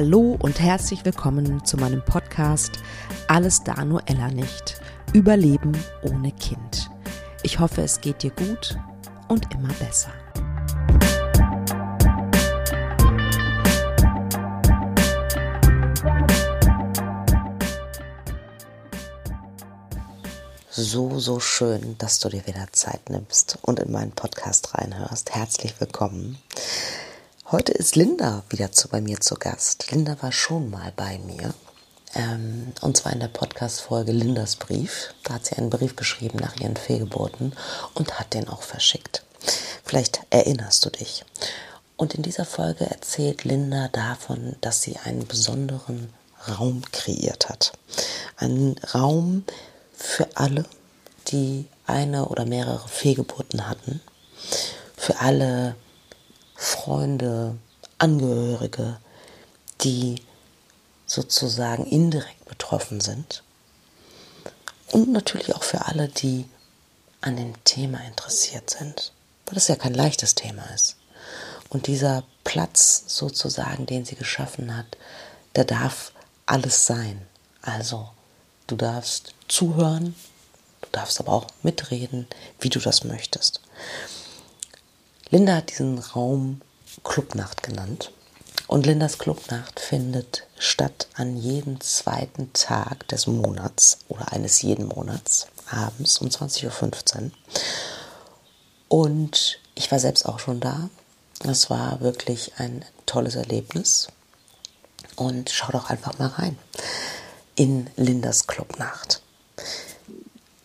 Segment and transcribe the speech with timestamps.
[0.00, 2.78] Hallo und herzlich willkommen zu meinem Podcast
[3.26, 4.80] Alles da nur Ella nicht.
[5.12, 6.88] Überleben ohne Kind.
[7.42, 8.78] Ich hoffe, es geht dir gut
[9.26, 10.12] und immer besser.
[20.70, 25.34] So, so schön, dass du dir wieder Zeit nimmst und in meinen Podcast reinhörst.
[25.34, 26.38] Herzlich willkommen.
[27.50, 29.90] Heute ist Linda wieder zu, bei mir zu Gast.
[29.90, 31.54] Linda war schon mal bei mir.
[32.14, 35.14] Ähm, und zwar in der Podcast-Folge Lindas Brief.
[35.24, 37.54] Da hat sie einen Brief geschrieben nach ihren Fehlgeburten
[37.94, 39.22] und hat den auch verschickt.
[39.82, 41.24] Vielleicht erinnerst du dich.
[41.96, 46.12] Und in dieser Folge erzählt Linda davon, dass sie einen besonderen
[46.46, 47.72] Raum kreiert hat.
[48.36, 49.44] Einen Raum
[49.94, 50.66] für alle,
[51.28, 54.02] die eine oder mehrere Fehlgeburten hatten.
[54.98, 55.76] Für alle
[56.60, 57.56] Freunde,
[57.98, 58.98] Angehörige,
[59.82, 60.20] die
[61.06, 63.44] sozusagen indirekt betroffen sind.
[64.90, 66.46] Und natürlich auch für alle, die
[67.20, 69.12] an dem Thema interessiert sind,
[69.46, 70.96] weil das ja kein leichtes Thema ist.
[71.68, 74.96] Und dieser Platz sozusagen, den sie geschaffen hat,
[75.54, 76.10] der darf
[76.44, 77.24] alles sein.
[77.62, 78.08] Also,
[78.66, 80.16] du darfst zuhören,
[80.80, 82.26] du darfst aber auch mitreden,
[82.58, 83.60] wie du das möchtest.
[85.30, 86.62] Linda hat diesen Raum
[87.04, 88.12] Clubnacht genannt.
[88.66, 95.48] Und Lindas Clubnacht findet statt an jedem zweiten Tag des Monats oder eines jeden Monats
[95.70, 97.30] abends um 20.15 Uhr.
[98.88, 100.88] Und ich war selbst auch schon da.
[101.40, 104.08] Es war wirklich ein tolles Erlebnis.
[105.16, 106.58] Und schau doch einfach mal rein
[107.54, 109.20] in Lindas Clubnacht.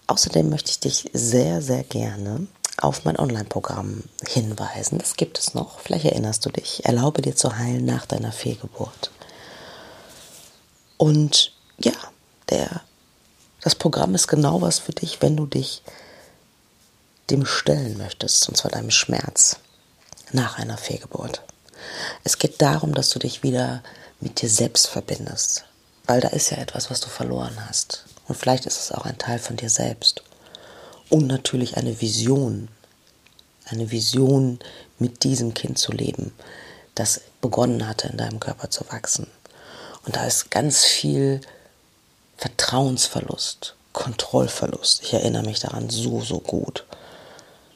[0.08, 2.48] Außerdem möchte ich dich sehr, sehr gerne
[2.78, 4.98] auf mein Online-Programm hinweisen.
[4.98, 5.80] Das gibt es noch.
[5.80, 6.86] Vielleicht erinnerst du dich.
[6.86, 9.12] Erlaube dir zu heilen nach deiner Fehlgeburt.
[10.98, 11.94] Und ja,
[12.50, 12.82] der,
[13.62, 15.84] das Programm ist genau was für dich, wenn du dich
[17.30, 19.58] dem stellen möchtest, und zwar deinem Schmerz
[20.32, 21.42] nach einer Fehlgeburt.
[22.24, 23.84] Es geht darum, dass du dich wieder
[24.20, 25.66] mit dir selbst verbindest,
[26.06, 28.06] weil da ist ja etwas, was du verloren hast.
[28.28, 30.24] Und vielleicht ist es auch ein Teil von dir selbst
[31.10, 32.68] und natürlich eine Vision,
[33.66, 34.60] eine Vision
[35.00, 36.34] mit diesem Kind zu leben,
[36.96, 39.28] das begonnen hatte in deinem Körper zu wachsen.
[40.06, 41.42] Und da ist ganz viel
[42.38, 45.04] Vertrauensverlust, Kontrollverlust.
[45.04, 46.86] Ich erinnere mich daran so, so gut.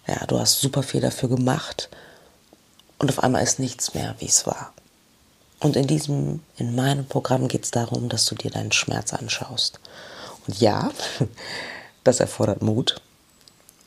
[0.07, 1.89] Ja, du hast super viel dafür gemacht
[2.97, 4.73] und auf einmal ist nichts mehr, wie es war.
[5.59, 9.79] Und in diesem, in meinem Programm geht es darum, dass du dir deinen Schmerz anschaust.
[10.47, 10.91] Und ja,
[12.03, 13.01] das erfordert Mut.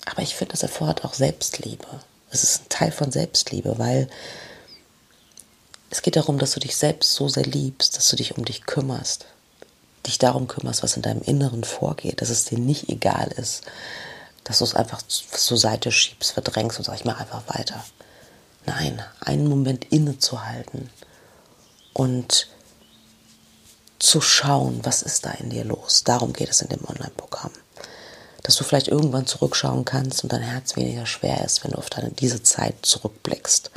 [0.06, 1.87] Aber ich finde, es erfordert auch Selbstliebe.
[2.31, 4.09] Es ist ein Teil von Selbstliebe, weil
[5.91, 8.65] es geht darum, dass du dich selbst so sehr liebst, dass du dich um dich
[8.65, 9.27] kümmerst,
[10.06, 13.65] dich darum kümmerst, was in deinem Inneren vorgeht, dass es dir nicht egal ist,
[14.44, 17.84] dass du es einfach zur Seite schiebst, verdrängst und sagst, ich mache einfach weiter.
[18.67, 20.91] Nein, einen Moment innezuhalten
[21.93, 22.49] und
[23.99, 26.05] zu schauen, was ist da in dir los.
[26.05, 27.53] Darum geht es in dem Online-Programm
[28.50, 31.88] dass du vielleicht irgendwann zurückschauen kannst und dein Herz weniger schwer ist, wenn du auf
[31.88, 33.71] deine, diese Zeit zurückblickst.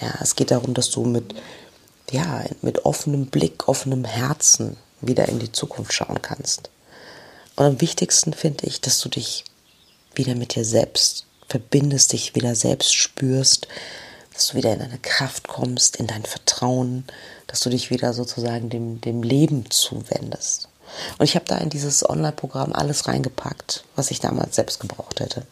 [0.00, 1.34] Ja, es geht darum, dass du mit,
[2.10, 6.70] ja, mit offenem Blick, offenem Herzen wieder in die Zukunft schauen kannst.
[7.56, 9.44] Und am wichtigsten finde ich, dass du dich
[10.14, 13.68] wieder mit dir selbst verbindest, dich wieder selbst spürst,
[14.32, 17.04] dass du wieder in deine Kraft kommst, in dein Vertrauen,
[17.46, 20.70] dass du dich wieder sozusagen dem, dem Leben zuwendest.
[21.18, 25.46] Und ich habe da in dieses Online-Programm alles reingepackt, was ich damals selbst gebraucht hätte.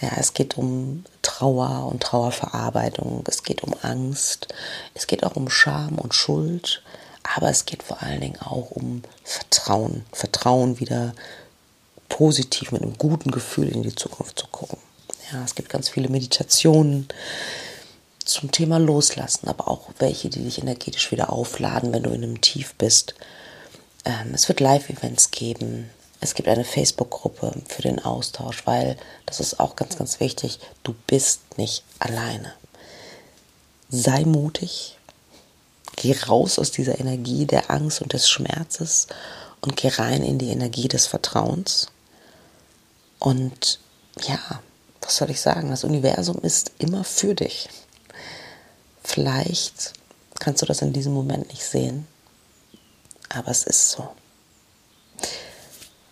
[0.00, 4.48] Ja, es geht um Trauer und Trauerverarbeitung, es geht um Angst,
[4.94, 6.82] es geht auch um Scham und Schuld,
[7.36, 10.06] aber es geht vor allen Dingen auch um Vertrauen.
[10.12, 11.12] Vertrauen wieder
[12.08, 14.78] positiv mit einem guten Gefühl in die Zukunft zu gucken.
[15.32, 17.08] Ja, es gibt ganz viele Meditationen
[18.24, 22.40] zum Thema Loslassen, aber auch welche, die dich energetisch wieder aufladen, wenn du in einem
[22.40, 23.14] Tief bist.
[24.04, 25.90] Ähm, es wird Live-Events geben.
[26.20, 30.58] Es gibt eine Facebook-Gruppe für den Austausch, weil das ist auch ganz, ganz wichtig.
[30.82, 32.52] Du bist nicht alleine.
[33.88, 34.98] Sei mutig.
[35.96, 39.06] Geh raus aus dieser Energie der Angst und des Schmerzes
[39.60, 41.88] und geh rein in die Energie des Vertrauens.
[43.18, 43.80] Und
[44.22, 44.60] ja,
[45.00, 45.70] was soll ich sagen?
[45.70, 47.68] Das Universum ist immer für dich.
[49.02, 49.92] Vielleicht
[50.38, 52.06] kannst du das in diesem Moment nicht sehen,
[53.30, 54.08] aber es ist so.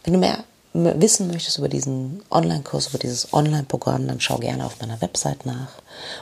[0.04, 4.80] Wenn du mehr wissen möchtest über diesen Online-Kurs, über dieses Online-Programm, dann schau gerne auf
[4.80, 5.68] meiner Website nach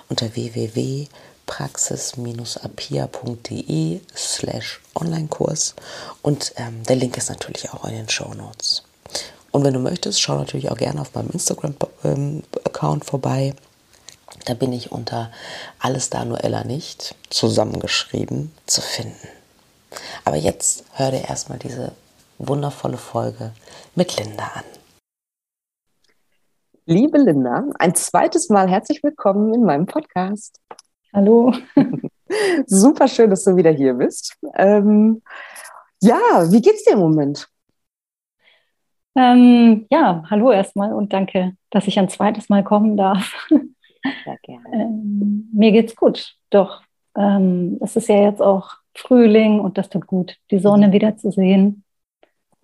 [0.08, 1.08] unter www.ellanicht.de
[1.46, 5.74] praxis-apia.de slash Online-Kurs
[6.22, 8.82] und ähm, der Link ist natürlich auch in den Show Notes.
[9.52, 13.54] Und wenn du möchtest, schau natürlich auch gerne auf meinem Instagram-Account vorbei.
[14.44, 15.32] Da bin ich unter
[15.78, 19.28] alles da nur Ella nicht zusammengeschrieben zu finden.
[20.24, 21.92] Aber jetzt hör dir erstmal diese
[22.38, 23.52] wundervolle Folge
[23.94, 24.64] mit Linda an.
[26.84, 30.60] Liebe Linda, ein zweites Mal herzlich willkommen in meinem Podcast.
[31.12, 31.52] Hallo.
[32.66, 34.36] Super schön, dass du wieder hier bist.
[34.54, 35.22] Ähm,
[36.00, 37.48] ja, wie geht's dir im Moment?
[39.16, 43.48] Ähm, ja, hallo erstmal und danke, dass ich ein zweites Mal kommen darf.
[43.48, 44.62] Sehr gerne.
[44.72, 46.82] Ähm, mir geht's gut, doch.
[47.16, 50.92] Ähm, es ist ja jetzt auch Frühling und das tut gut, die Sonne mhm.
[50.92, 51.84] wieder zu sehen.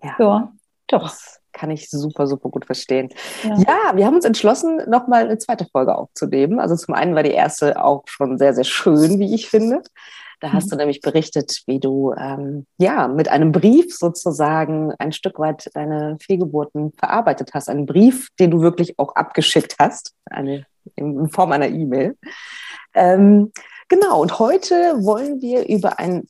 [0.03, 0.53] Ja, ja
[0.87, 1.03] doch.
[1.03, 3.09] Das kann ich super, super gut verstehen.
[3.43, 6.59] Ja, ja wir haben uns entschlossen, nochmal eine zweite Folge aufzunehmen.
[6.59, 9.81] Also zum einen war die erste auch schon sehr, sehr schön, wie ich finde.
[10.39, 10.69] Da hast mhm.
[10.71, 16.17] du nämlich berichtet, wie du ähm, ja mit einem Brief sozusagen ein Stück weit deine
[16.21, 17.69] Fehlgeburten verarbeitet hast.
[17.69, 20.65] Einen Brief, den du wirklich auch abgeschickt hast, eine,
[20.95, 22.17] in Form einer E-Mail.
[22.93, 23.53] Ähm,
[23.87, 26.27] genau, und heute wollen wir über ein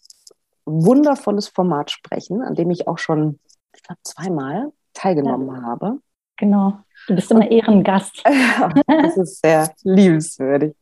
[0.65, 3.39] wundervolles Format sprechen, an dem ich auch schon,
[3.75, 5.61] ich glaube, zweimal teilgenommen ja.
[5.63, 6.00] habe.
[6.38, 6.79] Genau.
[7.07, 8.23] Du bist immer Ehrengast.
[8.88, 10.75] das ist sehr liebenswürdig.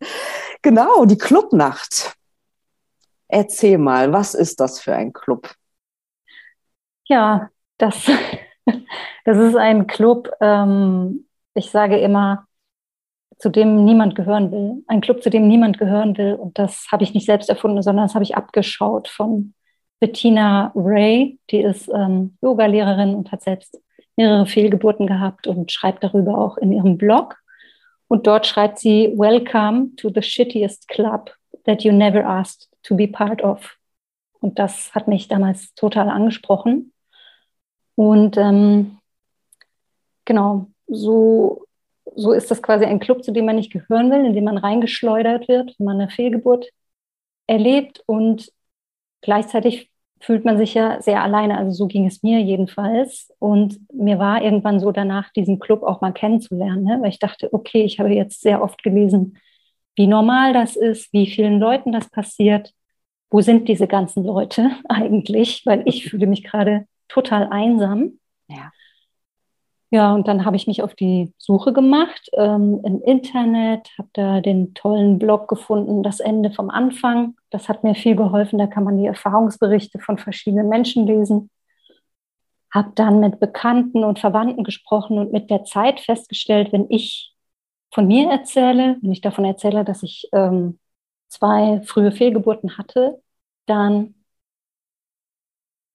[0.62, 2.16] Genau, die Clubnacht.
[3.28, 5.54] Erzähl mal, was ist das für ein Club?
[7.06, 8.06] Ja, das,
[9.26, 12.48] das ist ein Club, ähm, ich sage immer,
[13.42, 14.84] zu dem niemand gehören will.
[14.86, 16.36] Ein Club, zu dem niemand gehören will.
[16.36, 19.56] Und das habe ich nicht selbst erfunden, sondern das habe ich abgeschaut von
[20.00, 21.40] Bettina Ray.
[21.50, 23.82] Die ist ähm, Yoga-Lehrerin und hat selbst
[24.16, 27.38] mehrere Fehlgeburten gehabt und schreibt darüber auch in ihrem Blog.
[28.08, 31.32] Und dort schreibt sie, Welcome to the shittiest club
[31.66, 33.76] that you never asked to be part of.
[34.40, 36.94] Und das hat mich damals total angesprochen.
[37.96, 39.00] Und ähm,
[40.26, 41.66] genau, so,
[42.16, 44.58] so ist das quasi ein Club, zu dem man nicht gehören will, in dem man
[44.58, 46.68] reingeschleudert wird, wenn man eine Fehlgeburt
[47.48, 48.04] erlebt.
[48.06, 48.52] Und
[49.22, 51.58] gleichzeitig fühlt man sich ja sehr alleine.
[51.58, 53.32] Also so ging es mir jedenfalls.
[53.40, 57.00] Und mir war irgendwann so danach, diesen Club auch mal kennenzulernen, ne?
[57.02, 59.38] weil ich dachte, okay, ich habe jetzt sehr oft gelesen,
[59.96, 62.74] wie normal das ist, wie vielen Leuten das passiert.
[63.30, 65.64] Wo sind diese ganzen Leute eigentlich?
[65.66, 68.20] Weil ich fühle mich gerade total einsam.
[68.48, 68.72] Ja.
[69.94, 74.40] Ja, und dann habe ich mich auf die Suche gemacht ähm, im Internet, habe da
[74.40, 77.36] den tollen Blog gefunden, das Ende vom Anfang.
[77.50, 78.58] Das hat mir viel geholfen.
[78.58, 81.50] Da kann man die Erfahrungsberichte von verschiedenen Menschen lesen.
[82.74, 87.34] Habe dann mit Bekannten und Verwandten gesprochen und mit der Zeit festgestellt, wenn ich
[87.94, 90.80] von mir erzähle, wenn ich davon erzähle, dass ich ähm,
[91.28, 93.22] zwei frühe Fehlgeburten hatte,
[93.66, 94.16] dann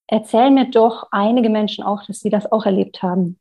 [0.09, 3.39] erzählen mir doch einige Menschen auch, dass sie das auch erlebt haben.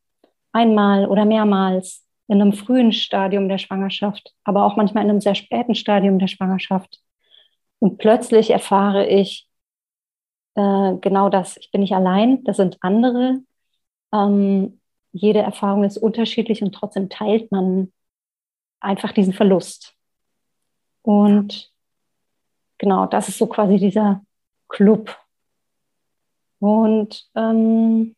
[0.56, 5.36] Einmal oder mehrmals in einem frühen Stadium der Schwangerschaft, aber auch manchmal in einem sehr
[5.36, 7.02] späten Stadium der Schwangerschaft.
[7.80, 9.48] Und plötzlich erfahre ich
[10.56, 11.58] äh, genau das.
[11.58, 13.42] Ich bin nicht allein, das sind andere.
[14.14, 14.80] Ähm,
[15.12, 17.92] jede Erfahrung ist unterschiedlich und trotzdem teilt man
[18.80, 19.94] einfach diesen Verlust.
[21.02, 21.70] Und
[22.78, 24.24] genau, das ist so quasi dieser
[24.70, 25.18] Club.
[26.60, 28.15] Und ähm,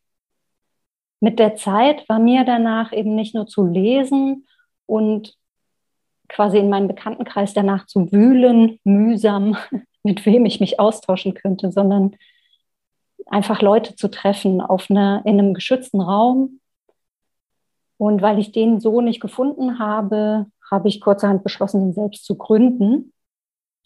[1.20, 4.46] mit der Zeit war mir danach eben nicht nur zu lesen
[4.86, 5.34] und
[6.28, 9.56] quasi in meinem Bekanntenkreis danach zu wühlen, mühsam,
[10.02, 12.16] mit wem ich mich austauschen könnte, sondern
[13.26, 16.60] einfach Leute zu treffen auf einer, in einem geschützten Raum.
[17.96, 22.36] Und weil ich den so nicht gefunden habe, habe ich kurzerhand beschlossen, ihn selbst zu
[22.36, 23.12] gründen.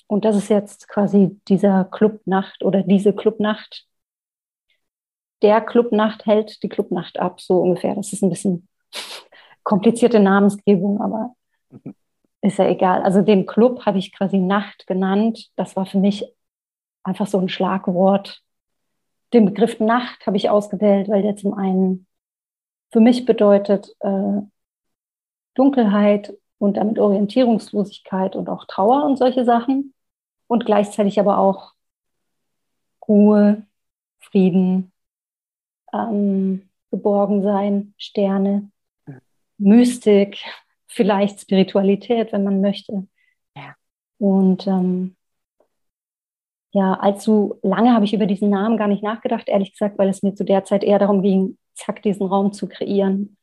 [0.06, 3.86] Und das ist jetzt quasi dieser Clubnacht oder diese Clubnacht.
[5.42, 7.94] Der Clubnacht hält die Clubnacht ab, so ungefähr.
[7.94, 8.68] Das ist ein bisschen
[9.62, 11.34] komplizierte Namensgebung, aber
[12.40, 13.02] ist ja egal.
[13.02, 15.50] Also den Club habe ich quasi Nacht genannt.
[15.56, 16.24] Das war für mich
[17.04, 18.42] einfach so ein Schlagwort.
[19.32, 22.06] Den Begriff Nacht habe ich ausgewählt, weil der zum einen
[22.90, 24.42] für mich bedeutet äh,
[25.54, 29.94] Dunkelheit und damit Orientierungslosigkeit und auch Trauer und solche Sachen
[30.46, 31.72] und gleichzeitig aber auch
[33.08, 33.66] Ruhe,
[34.20, 34.91] Frieden,
[35.92, 38.70] ähm, Geborgensein, Sterne,
[39.58, 40.38] Mystik,
[40.86, 43.06] vielleicht Spiritualität, wenn man möchte.
[43.56, 43.74] Ja.
[44.18, 45.16] Und ähm,
[46.72, 50.22] ja, allzu lange habe ich über diesen Namen gar nicht nachgedacht, ehrlich gesagt, weil es
[50.22, 53.36] mir zu der Zeit eher darum ging, zack, diesen Raum zu kreieren.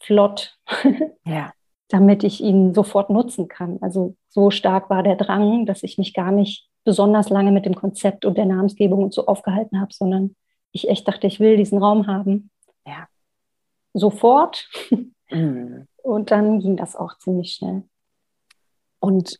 [0.00, 0.58] Flott.
[1.24, 1.52] Ja
[1.92, 3.76] damit ich ihn sofort nutzen kann.
[3.82, 7.74] Also so stark war der Drang, dass ich mich gar nicht besonders lange mit dem
[7.74, 10.34] Konzept und der Namensgebung und so aufgehalten habe, sondern
[10.72, 12.50] ich echt dachte, ich will diesen Raum haben.
[12.86, 13.06] Ja.
[13.92, 14.68] Sofort.
[15.30, 15.86] Mhm.
[16.02, 17.84] Und dann ging das auch ziemlich schnell.
[18.98, 19.38] Und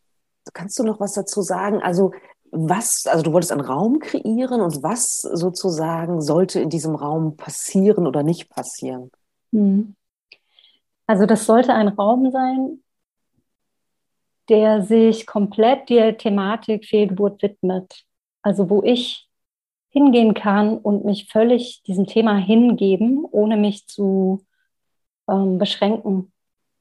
[0.53, 1.81] kannst du noch was dazu sagen?
[1.81, 2.11] Also
[2.51, 8.05] was, also du wolltest einen Raum kreieren und was sozusagen sollte in diesem Raum passieren
[8.05, 9.11] oder nicht passieren?
[9.51, 9.95] Mhm.
[11.07, 12.83] Also das sollte ein Raum sein,
[14.49, 18.03] der sich komplett der Thematik Fehlgeburt widmet.
[18.41, 19.27] Also wo ich
[19.93, 24.43] hingehen kann und mich völlig diesem Thema hingeben, ohne mich zu
[25.29, 26.33] ähm, beschränken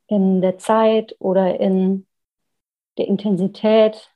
[0.06, 2.06] in der Zeit oder in
[2.96, 4.10] der Intensität,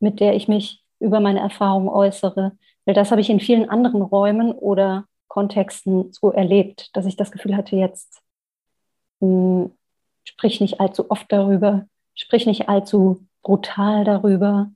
[0.00, 2.52] mit der ich mich über meine Erfahrungen äußere.
[2.84, 7.32] Weil das habe ich in vielen anderen Räumen oder Kontexten so erlebt, dass ich das
[7.32, 8.22] Gefühl hatte, jetzt
[9.20, 9.28] mh,
[9.64, 9.72] hm,
[10.24, 14.70] sprich nicht allzu oft darüber, sprich nicht allzu brutal darüber,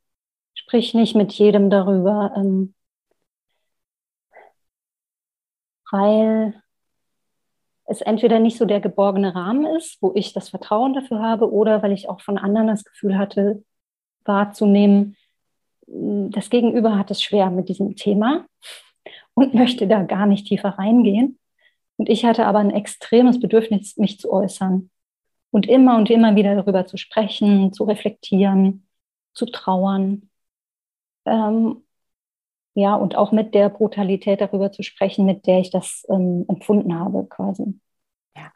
[0.55, 2.75] sprich nicht mit jedem darüber, ähm,
[5.91, 6.55] weil
[7.87, 11.83] es entweder nicht so der geborgene Rahmen ist, wo ich das Vertrauen dafür habe, oder
[11.83, 13.65] weil ich auch von anderen das Gefühl hatte,
[14.25, 15.17] wahrzunehmen,
[15.87, 18.47] hm, das Gegenüber hat es schwer mit diesem Thema
[19.35, 21.39] und möchte da gar nicht tiefer reingehen.
[21.97, 24.91] Und ich hatte aber ein extremes Bedürfnis, mich zu äußern
[25.51, 28.87] und immer und immer wieder darüber zu sprechen, zu reflektieren,
[29.33, 30.29] zu trauern.
[31.25, 31.86] Ähm,
[32.77, 36.99] ja, und auch mit der Brutalität darüber zu sprechen, mit der ich das ähm, empfunden
[36.99, 37.81] habe, quasi.
[38.37, 38.53] Ja.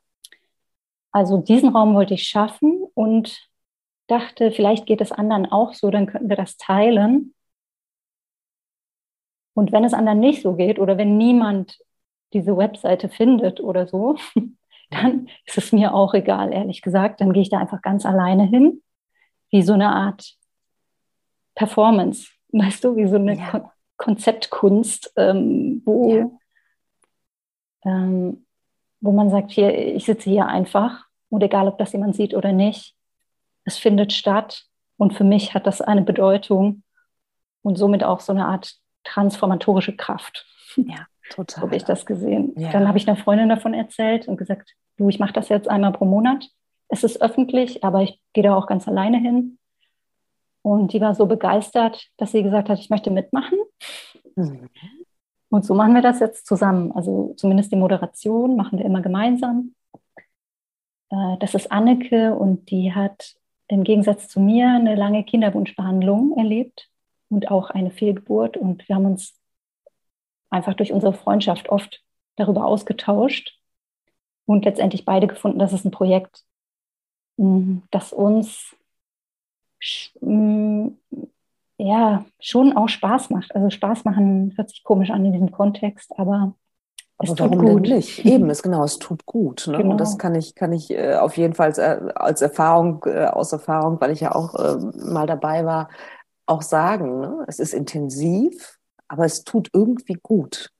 [1.11, 3.49] Also diesen Raum wollte ich schaffen und
[4.09, 7.35] dachte, vielleicht geht es anderen auch so, dann könnten wir das teilen.
[9.55, 11.79] Und wenn es anderen nicht so geht oder wenn niemand
[12.35, 14.17] diese Webseite findet oder so,
[14.91, 17.23] dann ist es mir auch egal, ehrlich gesagt.
[17.23, 18.83] Dann gehe ich da einfach ganz alleine hin,
[19.49, 20.37] wie so eine Art
[21.55, 23.73] Performance, weißt du, wie so eine ja.
[24.01, 26.31] Kon Konzeptkunst, ähm, wo, ja.
[27.85, 28.47] ähm,
[29.01, 32.53] wo man sagt, hier, ich sitze hier einfach und egal, ob das jemand sieht oder
[32.53, 32.97] nicht,
[33.65, 34.65] es findet statt
[34.97, 36.83] und für mich hat das eine Bedeutung
[37.61, 40.47] und somit auch so eine Art transformatorische Kraft.
[40.77, 41.07] Ja.
[41.31, 41.61] Total.
[41.61, 42.55] So habe ich das gesehen.
[42.57, 42.73] Ja.
[42.73, 45.93] Dann habe ich einer Freundin davon erzählt und gesagt, du, ich mache das jetzt einmal
[45.93, 46.49] pro Monat.
[46.89, 49.60] Es ist öffentlich, aber ich gehe da auch ganz alleine hin.
[50.63, 53.59] Und die war so begeistert, dass sie gesagt hat, ich möchte mitmachen.
[54.37, 54.69] Mhm.
[55.49, 56.93] Und so machen wir das jetzt zusammen.
[56.93, 59.75] Also zumindest die Moderation machen wir immer gemeinsam.
[61.11, 63.35] Äh, das ist Anneke und die hat
[63.69, 66.89] im Gegensatz zu mir eine lange Kinderwunschbehandlung erlebt
[67.29, 68.57] und auch eine Fehlgeburt.
[68.57, 69.39] Und wir haben uns
[70.51, 72.03] einfach durch unsere Freundschaft oft
[72.37, 73.59] darüber ausgetauscht
[74.47, 76.43] und letztendlich beide gefunden, dass es ein Projekt,
[77.37, 78.77] mm, das uns
[81.79, 83.55] ja schon auch Spaß macht.
[83.55, 86.55] Also Spaß machen hört sich komisch an in diesem Kontext, aber
[87.21, 87.87] aber warum gut.
[87.87, 88.25] denn nicht?
[88.25, 89.67] Eben, ist genau, es tut gut.
[89.67, 89.77] Ne?
[89.77, 89.91] Genau.
[89.91, 93.27] Und das kann ich, kann ich äh, auf jeden Fall als, äh, als Erfahrung, äh,
[93.27, 94.77] aus Erfahrung, weil ich ja auch äh,
[95.13, 95.91] mal dabei war,
[96.47, 97.21] auch sagen.
[97.21, 97.45] Ne?
[97.47, 100.71] Es ist intensiv, aber es tut irgendwie gut,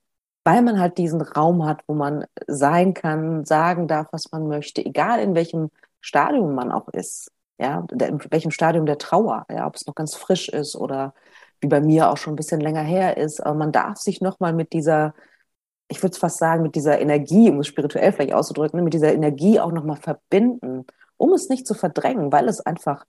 [0.43, 4.83] weil man halt diesen Raum hat, wo man sein kann, sagen darf, was man möchte,
[4.83, 7.31] egal in welchem Stadium man auch ist.
[7.61, 11.13] Ja, in welchem Stadium der Trauer, ja, ob es noch ganz frisch ist oder
[11.59, 13.39] wie bei mir auch schon ein bisschen länger her ist.
[13.39, 15.13] Aber man darf sich nochmal mit dieser,
[15.87, 19.13] ich würde es fast sagen, mit dieser Energie, um es spirituell vielleicht auszudrücken, mit dieser
[19.13, 20.87] Energie auch nochmal verbinden,
[21.17, 23.05] um es nicht zu verdrängen, weil es einfach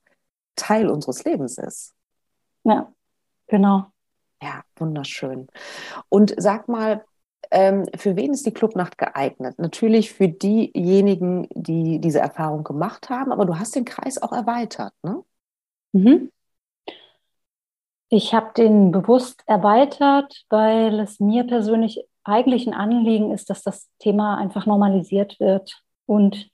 [0.55, 1.95] Teil unseres Lebens ist.
[2.63, 2.93] Ja,
[3.47, 3.87] genau.
[4.39, 5.47] Ja, wunderschön.
[6.09, 7.03] Und sag mal,
[7.51, 9.59] für wen ist die Clubnacht geeignet?
[9.59, 14.93] Natürlich für diejenigen, die diese Erfahrung gemacht haben, aber du hast den Kreis auch erweitert,
[15.03, 15.23] ne?
[15.93, 16.31] Mhm.
[18.09, 23.89] Ich habe den bewusst erweitert, weil es mir persönlich eigentlich ein Anliegen ist, dass das
[23.99, 26.49] Thema einfach normalisiert wird und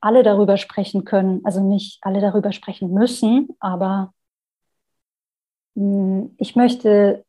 [0.00, 1.40] alle darüber sprechen können.
[1.44, 4.12] Also nicht alle darüber sprechen müssen, aber
[5.74, 7.24] hm, ich möchte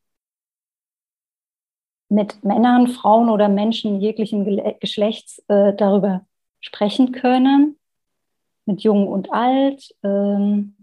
[2.14, 4.46] mit Männern, Frauen oder Menschen jeglichen
[4.80, 6.26] Geschlechts äh, darüber
[6.60, 7.80] sprechen können,
[8.66, 9.96] mit Jung und Alt.
[10.04, 10.76] Ähm,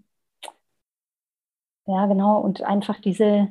[1.87, 3.49] ja, genau, und einfach diese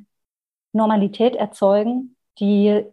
[0.73, 2.83] Normalität erzeugen, die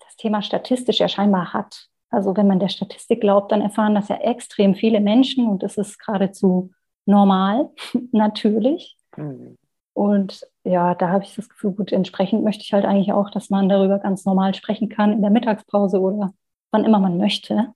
[0.00, 1.88] das Thema statistisch ja scheinbar hat.
[2.10, 5.76] Also wenn man der Statistik glaubt, dann erfahren das ja extrem viele Menschen und das
[5.76, 6.72] ist geradezu
[7.04, 7.70] normal,
[8.10, 8.96] natürlich.
[9.16, 9.56] Mhm.
[9.92, 13.50] Und ja, da habe ich das Gefühl, gut, entsprechend möchte ich halt eigentlich auch, dass
[13.50, 16.34] man darüber ganz normal sprechen kann in der Mittagspause oder
[16.70, 17.74] wann immer man möchte.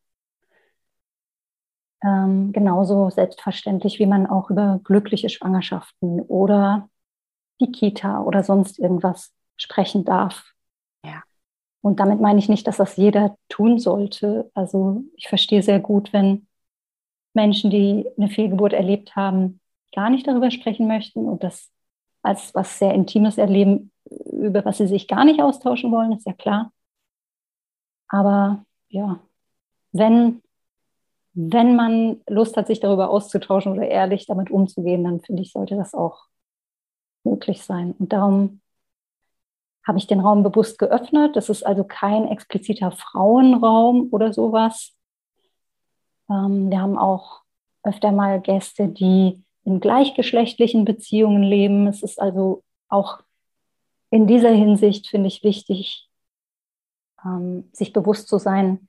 [2.02, 6.88] ähm, genauso selbstverständlich, wie man auch über glückliche Schwangerschaften oder
[7.60, 10.52] die Kita oder sonst irgendwas sprechen darf.
[11.04, 11.22] Ja.
[11.82, 14.50] Und damit meine ich nicht, dass das jeder tun sollte.
[14.54, 16.46] Also ich verstehe sehr gut, wenn
[17.34, 19.60] Menschen, die eine Fehlgeburt erlebt haben,
[19.94, 21.70] gar nicht darüber sprechen möchten und das
[22.22, 23.90] als was sehr Intimes erleben,
[24.32, 26.72] über was sie sich gar nicht austauschen wollen, ist ja klar.
[28.08, 29.20] Aber ja,
[29.92, 30.42] wenn,
[31.32, 35.76] wenn man Lust hat, sich darüber auszutauschen oder ehrlich damit umzugehen, dann finde ich, sollte
[35.76, 36.26] das auch
[37.24, 37.92] möglich sein.
[37.98, 38.60] Und darum
[39.86, 41.36] habe ich den Raum bewusst geöffnet.
[41.36, 44.96] Das ist also kein expliziter Frauenraum oder sowas.
[46.28, 47.42] Ähm, wir haben auch
[47.82, 51.86] öfter mal Gäste, die in gleichgeschlechtlichen Beziehungen leben.
[51.86, 53.20] Es ist also auch
[54.10, 56.08] in dieser Hinsicht, finde ich, wichtig,
[57.24, 58.88] ähm, sich bewusst zu sein,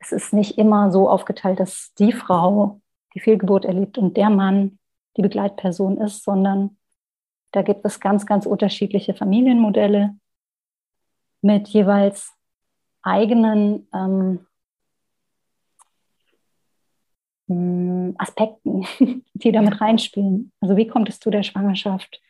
[0.00, 2.80] es ist nicht immer so aufgeteilt, dass die Frau
[3.14, 4.78] die Fehlgeburt erlebt und der Mann
[5.16, 6.76] die Begleitperson ist, sondern
[7.52, 10.16] da gibt es ganz, ganz unterschiedliche Familienmodelle
[11.40, 12.34] mit jeweils
[13.02, 14.46] eigenen ähm,
[17.48, 18.86] hm, Aspekten,
[19.34, 20.52] die damit reinspielen.
[20.60, 22.20] Also wie kommt es zu der Schwangerschaft?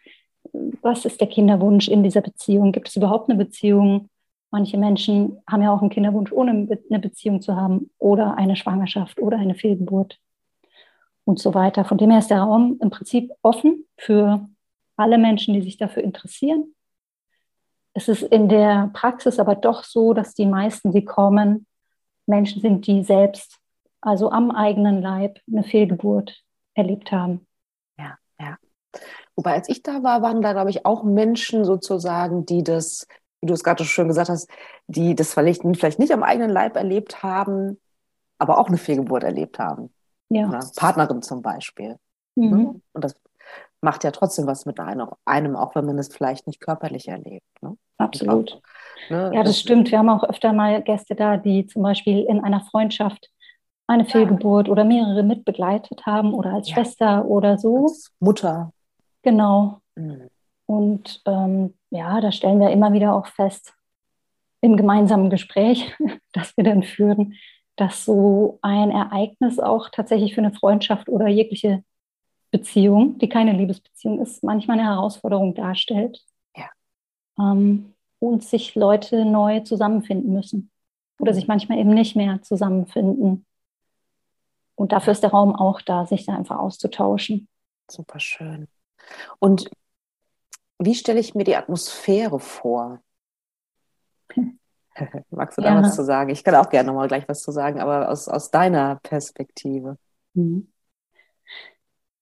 [0.82, 2.72] Was ist der Kinderwunsch in dieser Beziehung?
[2.72, 4.08] Gibt es überhaupt eine Beziehung?
[4.50, 9.20] Manche Menschen haben ja auch einen Kinderwunsch, ohne eine Beziehung zu haben oder eine Schwangerschaft
[9.20, 10.18] oder eine Fehlgeburt
[11.24, 11.84] und so weiter.
[11.84, 14.48] Von dem her ist der Raum im Prinzip offen für
[14.96, 16.74] alle Menschen, die sich dafür interessieren.
[17.92, 21.66] Es ist in der Praxis aber doch so, dass die meisten, die kommen,
[22.26, 23.58] Menschen sind, die selbst,
[24.00, 26.42] also am eigenen Leib, eine Fehlgeburt
[26.74, 27.46] erlebt haben.
[27.98, 28.56] Ja, ja.
[29.36, 33.06] Wobei, als ich da war, waren da, glaube ich, auch Menschen sozusagen, die das
[33.40, 34.50] wie du es gerade schon gesagt hast,
[34.86, 37.80] die das vielleicht, vielleicht nicht am eigenen Leib erlebt haben,
[38.38, 39.92] aber auch eine Fehlgeburt erlebt haben.
[40.28, 40.48] Ja.
[40.48, 41.96] Oder Partnerin zum Beispiel.
[42.34, 42.50] Mhm.
[42.50, 42.80] Ne?
[42.92, 43.16] Und das
[43.80, 47.46] macht ja trotzdem was mit einem, einem, auch wenn man es vielleicht nicht körperlich erlebt.
[47.62, 47.76] Ne?
[47.96, 48.52] Absolut.
[48.52, 49.90] Auch, ne, ja, das, das stimmt.
[49.90, 53.30] Wir haben auch öfter mal Gäste da, die zum Beispiel in einer Freundschaft
[53.88, 56.74] eine Fehlgeburt oder mehrere mitbegleitet haben oder als ja.
[56.74, 57.86] Schwester oder so.
[57.86, 58.72] Als Mutter.
[59.22, 59.80] Genau.
[59.96, 60.28] Mhm.
[60.66, 63.74] Und ähm, ja, da stellen wir immer wieder auch fest,
[64.60, 65.96] im gemeinsamen Gespräch,
[66.32, 67.34] das wir dann führen,
[67.76, 71.82] dass so ein Ereignis auch tatsächlich für eine Freundschaft oder jegliche
[72.50, 76.22] Beziehung, die keine Liebesbeziehung ist, manchmal eine Herausforderung darstellt.
[76.56, 76.68] Ja.
[77.38, 80.70] Ähm, und sich Leute neu zusammenfinden müssen
[81.20, 83.46] oder sich manchmal eben nicht mehr zusammenfinden.
[84.78, 87.48] Und dafür ist der Raum auch da, sich da einfach auszutauschen.
[87.90, 88.68] Super schön.
[89.40, 89.68] Und
[90.78, 93.00] wie stelle ich mir die Atmosphäre vor?
[95.30, 95.82] Magst du da ja.
[95.82, 96.30] was zu sagen?
[96.30, 99.98] Ich kann auch gerne nochmal gleich was zu sagen, aber aus, aus deiner Perspektive.
[100.34, 100.72] Mhm.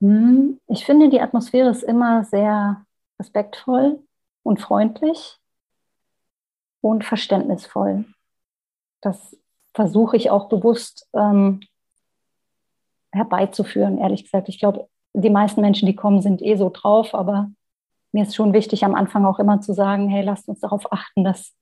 [0.00, 0.58] Mhm.
[0.68, 2.86] Ich finde, die Atmosphäre ist immer sehr
[3.18, 4.02] respektvoll
[4.42, 5.38] und freundlich
[6.80, 8.06] und verständnisvoll.
[9.02, 9.36] Das
[9.74, 11.60] versuche ich auch bewusst ähm,
[13.16, 14.48] herbeizuführen, ehrlich gesagt.
[14.48, 17.50] Ich glaube, die meisten Menschen, die kommen, sind eh so drauf, aber
[18.12, 21.24] mir ist schon wichtig, am Anfang auch immer zu sagen, hey, lasst uns darauf achten,
[21.24, 21.54] dass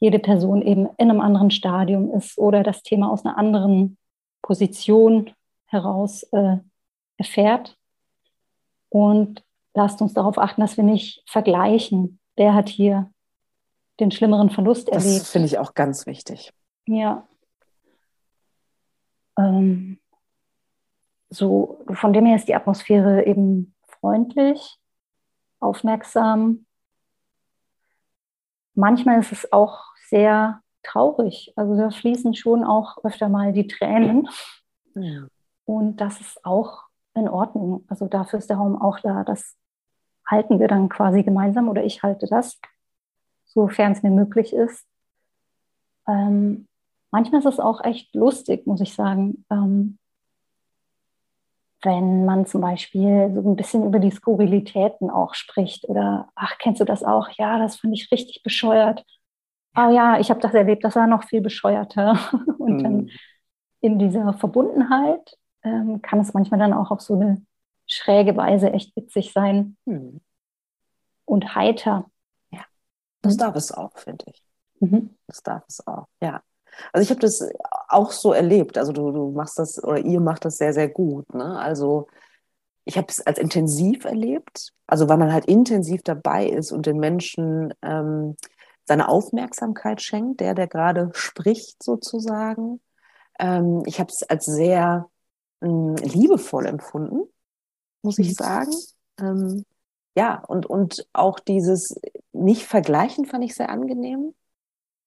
[0.00, 3.96] jede Person eben in einem anderen Stadium ist oder das Thema aus einer anderen
[4.42, 5.30] Position
[5.66, 6.56] heraus äh,
[7.16, 7.76] erfährt.
[8.88, 13.10] Und lasst uns darauf achten, dass wir nicht vergleichen, wer hat hier
[14.00, 15.22] den schlimmeren Verlust das erlebt.
[15.22, 16.52] Das finde ich auch ganz wichtig.
[16.86, 17.26] Ja.
[19.38, 19.98] Ähm,
[21.32, 24.78] so, von dem her ist die Atmosphäre eben freundlich
[25.60, 26.66] aufmerksam.
[28.74, 31.52] Manchmal ist es auch sehr traurig.
[31.56, 34.28] Also da fließen schon auch öfter mal die Tränen.
[34.94, 35.26] Ja.
[35.64, 37.84] Und das ist auch in Ordnung.
[37.88, 39.24] Also dafür ist der Raum auch da.
[39.24, 39.56] Das
[40.26, 42.60] halten wir dann quasi gemeinsam oder ich halte das,
[43.46, 44.86] sofern es mir möglich ist.
[46.06, 46.66] Ähm,
[47.10, 49.44] manchmal ist es auch echt lustig, muss ich sagen.
[49.50, 49.98] Ähm,
[51.82, 56.80] wenn man zum Beispiel so ein bisschen über die Skurrilitäten auch spricht oder, ach, kennst
[56.80, 57.28] du das auch?
[57.38, 59.04] Ja, das fand ich richtig bescheuert.
[59.76, 62.18] Oh ja, ich habe das erlebt, das war noch viel bescheuerter.
[62.58, 62.82] Und mhm.
[62.82, 63.10] dann
[63.80, 67.44] in dieser Verbundenheit ähm, kann es manchmal dann auch auf so eine
[67.86, 70.20] schräge Weise echt witzig sein mhm.
[71.24, 72.06] und heiter.
[72.50, 72.64] Ja,
[73.22, 73.38] das mhm.
[73.38, 74.44] darf es auch, finde ich.
[74.80, 75.16] Mhm.
[75.26, 76.42] Das darf es auch, ja.
[76.92, 77.48] Also ich habe das
[77.88, 78.78] auch so erlebt.
[78.78, 81.32] Also du, du machst das oder ihr macht das sehr, sehr gut.
[81.34, 81.58] Ne?
[81.58, 82.08] Also
[82.84, 84.72] ich habe es als intensiv erlebt.
[84.86, 88.36] Also weil man halt intensiv dabei ist und den Menschen ähm,
[88.84, 92.80] seine Aufmerksamkeit schenkt, der, der gerade spricht sozusagen.
[93.38, 95.08] Ähm, ich habe es als sehr
[95.60, 97.22] mh, liebevoll empfunden,
[98.02, 98.72] muss ich sagen.
[99.18, 99.64] Ähm,
[100.14, 101.98] ja, und, und auch dieses
[102.32, 104.34] Nicht-Vergleichen fand ich sehr angenehm,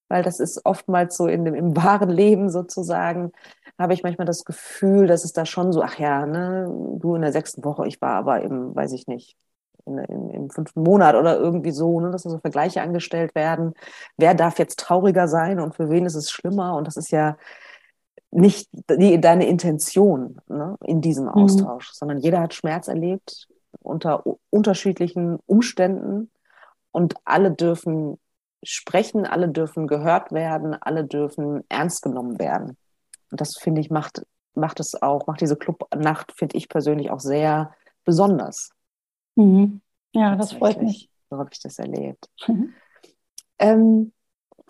[0.08, 3.32] weil das ist oftmals so in dem, im wahren Leben sozusagen,
[3.78, 7.22] habe ich manchmal das Gefühl, dass es da schon so, ach ja, ne, du in
[7.22, 9.36] der sechsten Woche, ich war aber im, weiß ich nicht,
[9.86, 13.74] in, in, im fünften Monat oder irgendwie so, ne, dass da so Vergleiche angestellt werden.
[14.18, 16.76] Wer darf jetzt trauriger sein und für wen ist es schlimmer?
[16.76, 17.38] Und das ist ja
[18.32, 21.32] nicht die, deine Intention ne, in diesem mhm.
[21.32, 21.96] Austausch, mhm.
[21.96, 23.48] sondern jeder hat Schmerz erlebt
[23.82, 26.32] unter unterschiedlichen Umständen
[26.91, 28.18] und alle dürfen
[28.65, 32.78] sprechen, alle dürfen gehört werden, alle dürfen ernst genommen werden.
[33.32, 37.19] Und das finde ich macht, macht es auch, macht diese Clubnacht, finde ich persönlich auch
[37.19, 37.73] sehr
[38.04, 38.71] besonders.
[39.36, 39.82] Mhm.
[40.13, 41.10] Ja, das freut mich.
[41.30, 42.30] So habe ich das erlebt.
[42.47, 42.73] Mhm.
[43.60, 44.13] Ähm,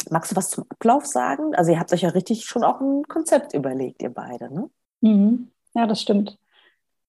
[0.09, 1.55] magst du was zum Ablauf sagen?
[1.55, 4.69] Also ihr habt euch ja richtig schon auch ein Konzept überlegt, ihr beide, ne?
[5.01, 5.51] Mhm.
[5.73, 6.39] Ja, das stimmt.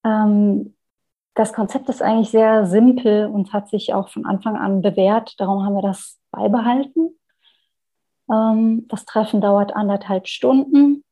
[0.05, 0.75] Ähm,
[1.35, 5.39] das Konzept ist eigentlich sehr simpel und hat sich auch von Anfang an bewährt.
[5.39, 7.19] Darum haben wir das beibehalten.
[8.31, 11.03] Ähm, das Treffen dauert anderthalb Stunden.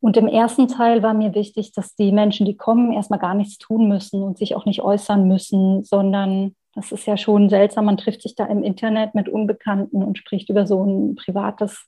[0.00, 3.58] Und im ersten Teil war mir wichtig, dass die Menschen, die kommen, erstmal gar nichts
[3.58, 7.84] tun müssen und sich auch nicht äußern müssen, sondern das ist ja schon seltsam.
[7.84, 11.86] Man trifft sich da im Internet mit Unbekannten und spricht über so ein privates,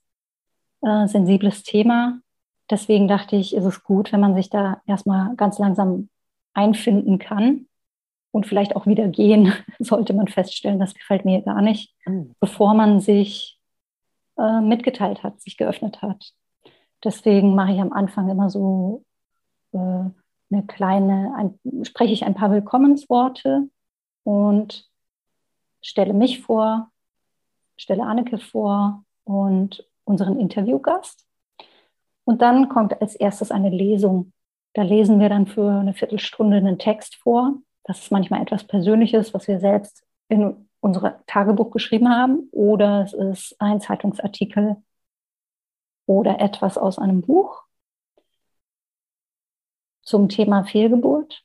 [0.82, 2.20] äh, sensibles Thema.
[2.70, 6.08] Deswegen dachte ich, ist es gut, wenn man sich da erstmal ganz langsam
[6.54, 7.66] einfinden kann
[8.34, 12.34] und vielleicht auch wieder gehen, sollte man feststellen, das gefällt mir gar nicht, mhm.
[12.40, 13.58] bevor man sich
[14.36, 16.32] äh, mitgeteilt hat, sich geöffnet hat.
[17.02, 19.04] Deswegen mache ich am Anfang immer so
[19.72, 23.68] äh, eine kleine, ein, spreche ich ein paar Willkommensworte
[24.24, 24.88] und
[25.82, 26.90] stelle mich vor,
[27.76, 31.26] stelle Anneke vor und unseren Interviewgast.
[32.24, 34.32] Und dann kommt als erstes eine Lesung
[34.74, 37.58] da lesen wir dann für eine Viertelstunde einen Text vor.
[37.84, 42.48] Das ist manchmal etwas Persönliches, was wir selbst in unser Tagebuch geschrieben haben.
[42.50, 44.76] Oder es ist ein Zeitungsartikel
[46.06, 47.62] oder etwas aus einem Buch
[50.02, 51.42] zum Thema Fehlgeburt.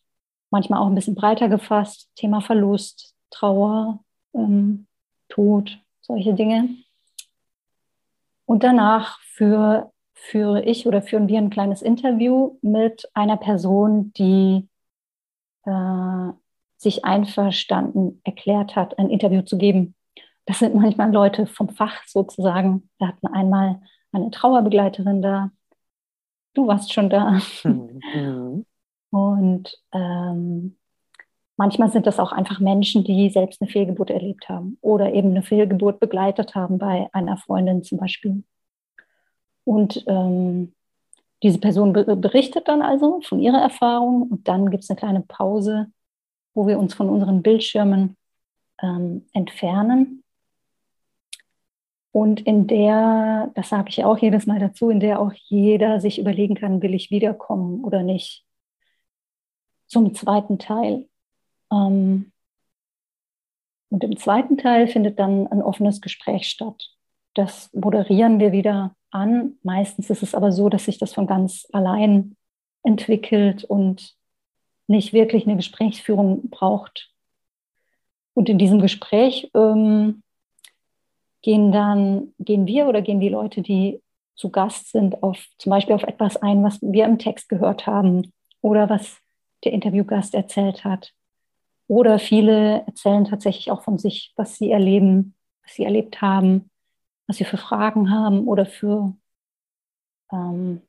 [0.50, 2.10] Manchmal auch ein bisschen breiter gefasst.
[2.16, 4.88] Thema Verlust, Trauer, ähm,
[5.28, 6.70] Tod, solche Dinge.
[8.46, 14.69] Und danach für führe ich oder führen wir ein kleines Interview mit einer Person, die
[15.66, 16.34] äh,
[16.78, 19.96] sich einverstanden erklärt hat, ein Interview zu geben.
[20.46, 22.90] Das sind manchmal Leute vom Fach sozusagen.
[22.98, 25.52] Wir hatten einmal eine Trauerbegleiterin da.
[26.54, 27.40] Du warst schon da.
[27.64, 28.66] Mhm.
[29.12, 30.78] Und ähm,
[31.58, 35.44] manchmal sind das auch einfach Menschen, die selbst eine Fehlgeburt erlebt haben oder eben eine
[35.44, 38.44] Fehlgeburt begleitet haben bei einer Freundin zum Beispiel.
[39.66, 40.74] Und ähm,
[41.44, 45.88] diese Person berichtet dann also von ihrer Erfahrung und dann gibt es eine kleine Pause,
[46.54, 48.18] wo wir uns von unseren Bildschirmen
[48.82, 50.24] ähm, entfernen.
[52.12, 56.20] Und in der, das sage ich auch jedes Mal dazu, in der auch jeder sich
[56.20, 58.46] überlegen kann, will ich wiederkommen oder nicht.
[59.88, 61.08] Zum zweiten Teil.
[61.72, 62.32] Ähm,
[63.90, 66.90] und im zweiten Teil findet dann ein offenes Gespräch statt.
[67.40, 69.54] Das moderieren wir wieder an.
[69.64, 72.36] Meistens ist es aber so, dass sich das von ganz allein
[72.84, 74.14] entwickelt und
[74.88, 77.14] nicht wirklich eine Gesprächsführung braucht.
[78.34, 80.22] Und in diesem Gespräch ähm,
[81.42, 84.02] gehen dann, gehen wir oder gehen die Leute, die
[84.36, 88.34] zu Gast sind, auf zum Beispiel auf etwas ein, was wir im Text gehört haben
[88.60, 89.18] oder was
[89.64, 91.14] der Interviewgast erzählt hat.
[91.88, 96.70] Oder viele erzählen tatsächlich auch von sich, was sie erleben, was sie erlebt haben
[97.30, 99.16] was sie für Fragen haben oder für,
[100.32, 100.82] ähm,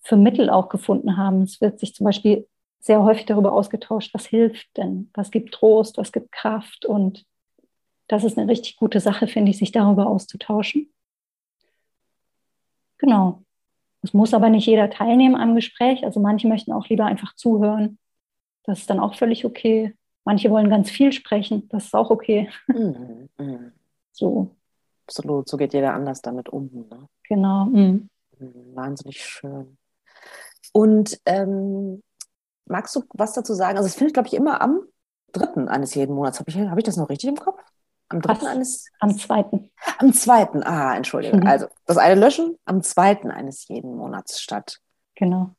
[0.00, 1.42] für Mittel auch gefunden haben.
[1.42, 2.48] Es wird sich zum Beispiel
[2.80, 6.84] sehr häufig darüber ausgetauscht, was hilft denn, was gibt Trost, was gibt Kraft.
[6.84, 7.24] Und
[8.08, 10.92] das ist eine richtig gute Sache, finde ich, sich darüber auszutauschen.
[12.98, 13.44] Genau.
[14.02, 16.04] Es muss aber nicht jeder teilnehmen am Gespräch.
[16.04, 17.98] Also manche möchten auch lieber einfach zuhören.
[18.64, 19.94] Das ist dann auch völlig okay.
[20.24, 21.68] Manche wollen ganz viel sprechen.
[21.68, 22.50] Das ist auch okay.
[22.66, 23.28] Mhm.
[23.38, 23.72] mhm.
[24.10, 24.56] So.
[25.06, 26.86] Absolut, so geht jeder anders damit um.
[26.90, 27.08] Ne?
[27.28, 27.66] Genau.
[27.66, 28.08] Mhm.
[28.38, 28.74] mhm.
[28.74, 29.76] Wahnsinnig schön.
[30.72, 32.02] Und ähm,
[32.66, 33.76] magst du was dazu sagen?
[33.76, 34.80] Also es findet, glaube ich, immer am
[35.32, 36.40] dritten eines jeden Monats.
[36.40, 37.60] Habe ich, hab ich das noch richtig im Kopf?
[38.08, 38.86] Am dritten eines?
[39.00, 39.70] Am zweiten.
[39.98, 41.40] Am zweiten, ah, Entschuldigung.
[41.40, 41.46] Mhm.
[41.46, 44.80] Also das eine löschen, am zweiten eines jeden Monats statt.
[45.14, 45.50] Genau.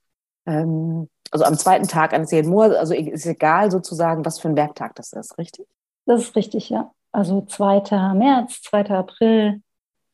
[0.46, 4.56] Ähm, also am zweiten Tag eines jeden Monats, also ist egal sozusagen, was für ein
[4.56, 5.68] Werktag das ist, richtig?
[6.06, 6.92] Das ist richtig, ja.
[7.16, 8.14] Also 2.
[8.14, 8.90] März, 2.
[8.90, 9.62] April,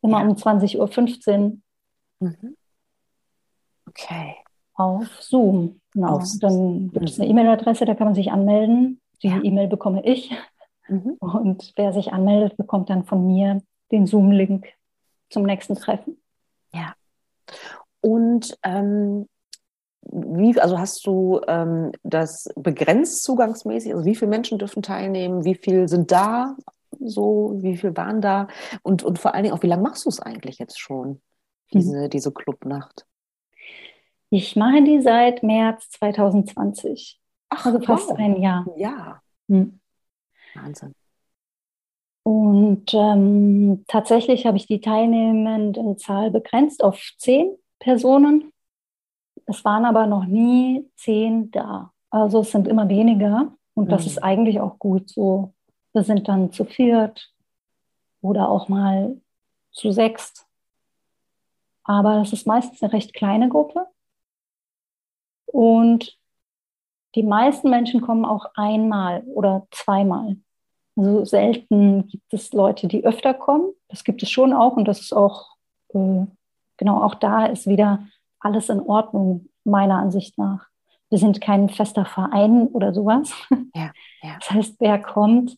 [0.04, 0.28] immer ja.
[0.28, 1.58] um 20.15 Uhr.
[2.20, 2.56] Mhm.
[3.88, 4.36] Okay.
[4.76, 6.18] Auf Zoom, genau.
[6.18, 9.02] Auf, Dann gibt es eine E-Mail-Adresse, da kann man sich anmelden.
[9.24, 9.42] Die ja.
[9.42, 10.32] E-Mail bekomme ich.
[10.88, 11.18] Mhm.
[11.20, 14.68] Und wer sich anmeldet, bekommt dann von mir den Zoom-Link
[15.32, 16.22] zum nächsten Treffen.
[16.72, 16.94] Ja.
[18.02, 19.28] Und ähm,
[20.04, 23.92] wie, also hast du ähm, das begrenzt zugangsmäßig?
[23.94, 25.46] Also wie viele Menschen dürfen teilnehmen?
[25.46, 26.56] Wie viele sind da?
[27.04, 28.48] So, wie viele waren da?
[28.84, 31.22] Und, und vor allen Dingen auch, wie lange machst du es eigentlich jetzt schon,
[31.74, 32.10] diese, mhm.
[32.10, 33.06] diese Clubnacht?
[34.30, 37.20] Ich mache die seit März 2020.
[37.50, 38.18] Ach, also fast wow.
[38.18, 38.66] ein Jahr.
[38.78, 39.22] Ja.
[39.50, 39.80] Hm.
[40.56, 40.96] Wahnsinn.
[42.24, 48.54] Und ähm, tatsächlich habe ich die teilnehmenden Zahl begrenzt auf zehn Personen.
[49.48, 51.92] Es waren aber noch nie zehn da.
[52.10, 54.08] Also es sind immer weniger und das mhm.
[54.08, 55.54] ist eigentlich auch gut so.
[55.94, 57.34] Wir sind dann zu viert
[58.22, 59.20] oder auch mal
[59.72, 60.48] zu sechst.
[61.84, 63.88] Aber das ist meistens eine recht kleine Gruppe.
[65.46, 66.18] Und
[67.16, 70.38] die meisten Menschen kommen auch einmal oder zweimal.
[70.96, 73.74] Also selten gibt es Leute, die öfter kommen.
[73.90, 75.56] Das gibt es schon auch und das ist auch,
[75.90, 76.26] äh,
[76.78, 78.08] genau, auch da ist wieder
[78.40, 80.68] alles in Ordnung, meiner Ansicht nach.
[81.10, 83.34] Wir sind kein fester Verein oder sowas.
[83.74, 84.38] Ja, ja.
[84.40, 85.58] Das heißt, wer kommt,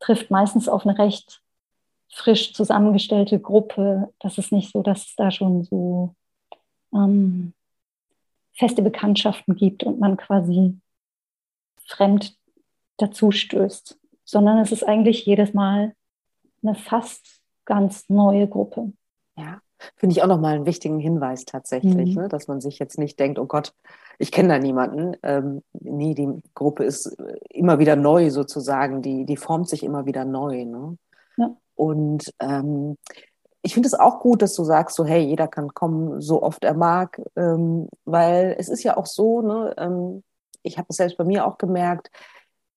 [0.00, 1.42] trifft meistens auf eine recht
[2.10, 4.12] frisch zusammengestellte Gruppe.
[4.18, 6.14] Das ist nicht so, dass es da schon so
[6.92, 7.52] ähm,
[8.52, 10.78] feste Bekanntschaften gibt und man quasi
[11.86, 12.36] fremd
[12.96, 15.94] dazu stößt, sondern es ist eigentlich jedes Mal
[16.62, 18.92] eine fast ganz neue Gruppe.
[19.36, 19.60] Ja,
[19.96, 22.22] finde ich auch nochmal einen wichtigen Hinweis tatsächlich, mhm.
[22.22, 22.28] ne?
[22.28, 23.74] dass man sich jetzt nicht denkt, oh Gott,
[24.18, 25.16] ich kenne da niemanden.
[25.22, 27.16] Ähm, nee, die Gruppe ist
[27.50, 30.64] immer wieder neu sozusagen, die, die formt sich immer wieder neu.
[30.64, 30.98] Ne?
[31.36, 31.56] Ja.
[31.74, 32.96] Und ähm,
[33.62, 36.64] ich finde es auch gut, dass du sagst, so hey, jeder kann kommen, so oft
[36.64, 40.22] er mag, ähm, weil es ist ja auch so, ne, ähm,
[40.62, 42.10] ich habe es selbst bei mir auch gemerkt,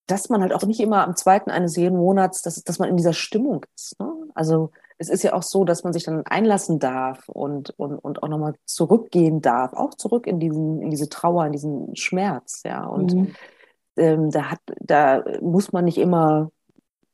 [0.07, 2.97] dass man halt auch nicht immer am zweiten eines jeden Monats, dass, dass man in
[2.97, 3.99] dieser Stimmung ist.
[3.99, 4.11] Ne?
[4.35, 8.21] Also es ist ja auch so, dass man sich dann einlassen darf und, und, und
[8.21, 12.85] auch nochmal zurückgehen darf, auch zurück in, diesen, in diese Trauer, in diesen Schmerz, ja.
[12.85, 13.33] Und mhm.
[13.97, 16.51] ähm, da, hat, da muss man nicht immer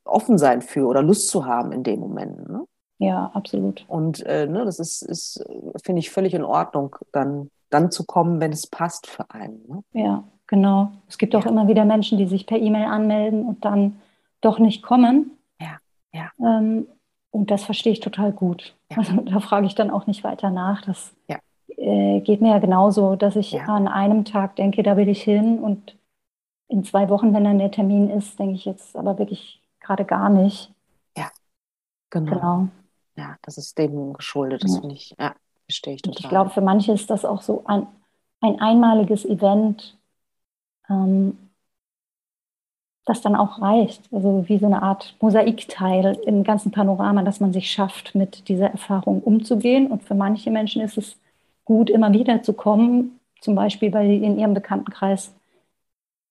[0.04, 2.46] offen sein für oder Lust zu haben in dem Moment.
[2.50, 2.64] Ne?
[2.98, 3.86] Ja, absolut.
[3.88, 5.42] Und äh, ne, das ist, ist
[5.82, 9.64] finde ich, völlig in Ordnung, dann, dann zu kommen, wenn es passt für einen.
[9.66, 9.82] Ne?
[9.94, 10.92] Ja, genau.
[11.08, 13.98] Es gibt auch immer wieder Menschen, die sich per E-Mail anmelden und dann
[14.42, 15.38] doch nicht kommen.
[15.58, 15.78] Ja,
[16.12, 16.30] ja.
[16.38, 16.86] Ähm,
[17.30, 18.74] und das verstehe ich total gut.
[18.90, 18.98] Ja.
[18.98, 20.82] Also da frage ich dann auch nicht weiter nach.
[20.82, 21.38] Das ja.
[21.76, 23.64] äh, geht mir ja genauso, dass ich ja.
[23.66, 25.96] an einem Tag denke, da will ich hin und
[26.68, 30.28] in zwei Wochen, wenn dann der Termin ist, denke ich jetzt aber wirklich gerade gar
[30.28, 30.70] nicht.
[31.16, 31.30] Ja,
[32.10, 32.34] genau.
[32.34, 32.68] genau
[33.18, 34.62] ja, das ist dem geschuldet.
[34.62, 36.16] Das finde ich, ja, verstehe ich total.
[36.16, 37.86] Und ich glaube, für manche ist das auch so ein,
[38.40, 39.98] ein einmaliges Event,
[40.88, 41.47] ähm,
[43.08, 44.02] das dann auch reicht.
[44.12, 48.70] Also wie so eine Art Mosaikteil im ganzen Panorama, dass man sich schafft, mit dieser
[48.70, 49.86] Erfahrung umzugehen.
[49.88, 51.16] Und für manche Menschen ist es
[51.64, 55.32] gut, immer wieder zu kommen, zum Beispiel, weil sie in ihrem Bekanntenkreis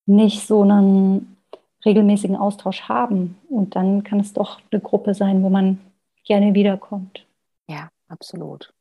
[0.05, 1.37] nicht so einen
[1.85, 3.37] regelmäßigen Austausch haben.
[3.49, 5.79] Und dann kann es doch eine Gruppe sein, wo man
[6.25, 7.25] gerne wiederkommt.
[7.67, 8.73] Ja, absolut.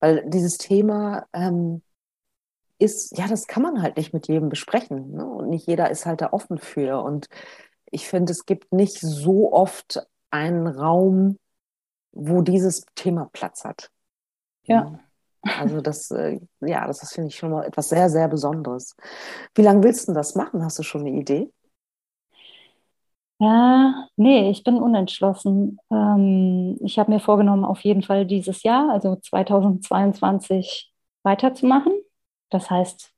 [0.00, 1.82] Weil dieses Thema ähm,
[2.78, 5.12] ist, ja, das kann man halt nicht mit jedem besprechen.
[5.12, 5.26] Ne?
[5.26, 7.02] Und nicht jeder ist halt da offen für.
[7.02, 7.28] Und
[7.90, 11.38] ich finde, es gibt nicht so oft einen Raum,
[12.12, 13.90] wo dieses Thema Platz hat.
[14.64, 14.98] Ja.
[15.42, 18.96] Also das, äh, ja, das ist, finde ich, schon mal etwas sehr, sehr Besonderes.
[19.54, 20.64] Wie lange willst du das machen?
[20.64, 21.50] Hast du schon eine Idee?
[23.40, 25.78] Ja, nee, ich bin unentschlossen.
[25.92, 31.92] Ähm, ich habe mir vorgenommen, auf jeden Fall dieses Jahr, also 2022, weiterzumachen.
[32.50, 33.12] Das heißt,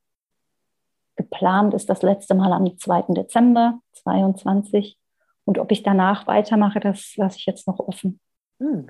[1.15, 3.13] geplant ist das letzte Mal am 2.
[3.13, 4.97] Dezember 2022.
[5.45, 8.19] Und ob ich danach weitermache, das lasse ich jetzt noch offen.
[8.59, 8.87] Hm.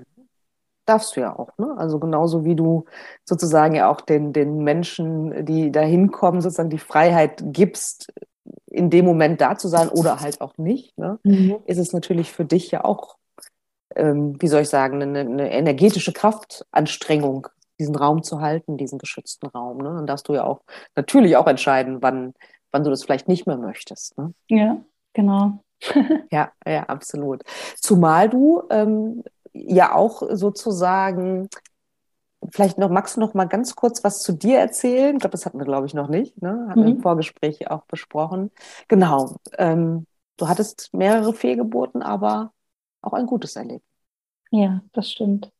[0.84, 1.74] Darfst du ja auch, ne?
[1.78, 2.84] Also genauso wie du
[3.24, 8.12] sozusagen ja auch den, den Menschen, die da hinkommen, sozusagen die Freiheit gibst,
[8.72, 11.56] in dem Moment da zu sein oder halt auch nicht, ne, mhm.
[11.66, 13.16] ist es natürlich für dich ja auch,
[13.94, 17.48] ähm, wie soll ich sagen, eine, eine, energetische Kraftanstrengung,
[17.82, 19.78] diesen Raum zu halten, diesen geschützten Raum.
[19.78, 19.94] Ne?
[19.94, 20.60] Dann darfst du ja auch
[20.96, 22.34] natürlich auch entscheiden, wann,
[22.70, 24.16] wann du das vielleicht nicht mehr möchtest.
[24.16, 24.32] Ne?
[24.48, 24.80] Ja,
[25.12, 25.62] genau.
[26.30, 27.42] ja, ja, absolut.
[27.76, 31.48] Zumal du ähm, ja auch sozusagen
[32.50, 35.14] Vielleicht noch, magst du noch mal ganz kurz was zu dir erzählen?
[35.14, 36.42] Ich glaube, das hatten wir, glaube ich, noch nicht.
[36.42, 36.66] Ne?
[36.68, 36.84] Hatten mhm.
[36.84, 38.50] wir im Vorgespräch auch besprochen.
[38.88, 39.36] Genau.
[39.58, 40.06] Ähm,
[40.38, 42.52] du hattest mehrere Fehlgeburten, aber
[43.00, 43.84] auch ein gutes erlebt.
[44.50, 45.52] Ja, das stimmt.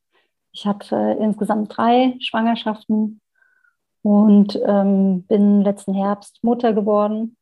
[0.52, 3.20] Ich hatte insgesamt drei Schwangerschaften
[4.02, 7.36] und ähm, bin letzten Herbst Mutter geworden.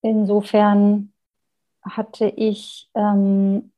[0.00, 1.12] Insofern
[1.82, 3.72] hatte ich ähm,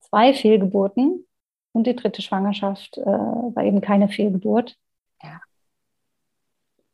[0.00, 1.26] zwei Fehlgeburten
[1.72, 4.76] und die dritte Schwangerschaft äh, war eben keine Fehlgeburt.
[5.22, 5.40] Ja.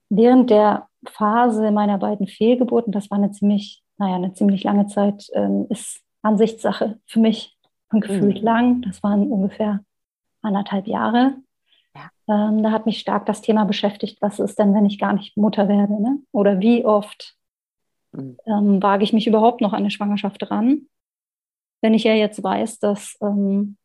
[0.09, 5.29] Während der Phase meiner beiden Fehlgeburten, das war eine ziemlich, naja, eine ziemlich lange Zeit,
[5.35, 7.57] ähm, ist Ansichtssache für mich
[7.93, 8.45] und gefühlt mhm.
[8.45, 8.83] lang.
[8.83, 9.85] Das waren ungefähr
[10.43, 11.35] anderthalb Jahre.
[11.95, 12.49] Ja.
[12.49, 15.37] Ähm, da hat mich stark das Thema beschäftigt, was ist denn, wenn ich gar nicht
[15.37, 16.01] Mutter werde?
[16.01, 16.21] Ne?
[16.33, 17.37] Oder wie oft
[18.13, 18.39] mhm.
[18.47, 20.87] ähm, wage ich mich überhaupt noch an eine Schwangerschaft ran?
[21.83, 23.77] Wenn ich ja jetzt weiß, dass ähm,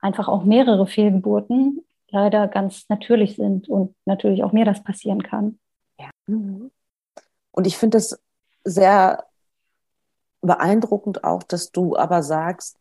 [0.00, 5.58] einfach auch mehrere Fehlgeburten leider ganz natürlich sind und natürlich auch mir das passieren kann.
[5.98, 6.10] Ja.
[6.26, 6.70] Mhm.
[7.52, 8.20] Und ich finde es
[8.64, 9.24] sehr
[10.46, 12.78] beeindruckend auch, dass du aber sagst,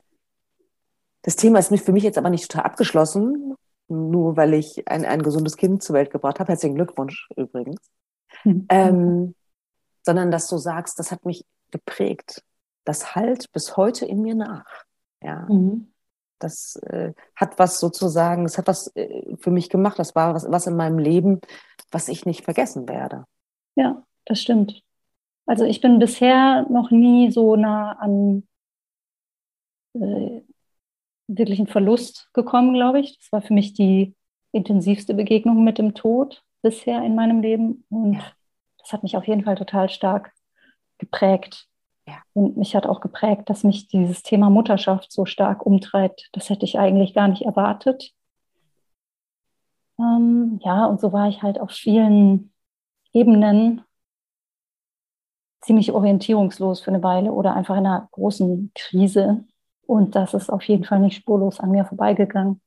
[1.24, 3.56] das Thema ist für mich jetzt aber nicht total abgeschlossen,
[3.88, 6.50] nur weil ich ein, ein gesundes Kind zur Welt gebracht habe.
[6.50, 7.80] Herzlichen Glückwunsch übrigens.
[8.44, 8.66] Mhm.
[8.70, 9.36] Ähm,
[10.02, 12.44] sondern dass du sagst, das hat mich geprägt.
[12.84, 14.66] Das halt bis heute in mir nach.
[15.22, 15.48] Ja.
[15.50, 15.94] Mhm.
[16.40, 19.98] Das äh, hat was sozusagen, es hat was äh, für mich gemacht.
[19.98, 21.40] Das war was, was in meinem Leben,
[21.90, 23.24] was ich nicht vergessen werde.
[23.76, 24.84] Ja, das stimmt.
[25.46, 28.48] Also ich bin bisher noch nie so nah an
[29.94, 30.42] äh,
[31.28, 33.18] wirklichen Verlust gekommen, glaube ich.
[33.20, 34.16] Das war für mich die
[34.52, 37.86] intensivste Begegnung mit dem Tod bisher in meinem Leben.
[37.90, 38.26] Und ja.
[38.80, 40.32] das hat mich auf jeden Fall total stark
[40.98, 41.68] geprägt.
[42.08, 42.22] Ja.
[42.34, 46.30] Und mich hat auch geprägt, dass mich dieses Thema Mutterschaft so stark umtreibt.
[46.34, 48.14] Das hätte ich eigentlich gar nicht erwartet.
[50.00, 52.52] Ähm, ja, und so war ich halt auf vielen
[53.14, 53.82] Ebenen
[55.64, 59.46] ziemlich orientierungslos für eine Weile oder einfach in einer großen Krise.
[59.86, 62.62] Und das ist auf jeden Fall nicht spurlos an mir vorbeigegangen.